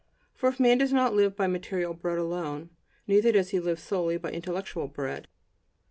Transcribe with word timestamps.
For 0.33 0.49
if 0.49 0.59
man 0.59 0.79
does 0.79 0.91
not 0.91 1.13
live 1.13 1.35
by 1.35 1.45
material 1.45 1.93
bread 1.93 2.17
alone, 2.17 2.71
neither 3.05 3.31
does 3.31 3.49
he 3.49 3.59
live 3.59 3.79
solely 3.79 4.17
by 4.17 4.31
intellectual 4.31 4.87
bread. 4.87 5.27